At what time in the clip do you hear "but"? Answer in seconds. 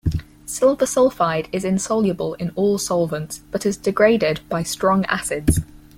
3.51-3.67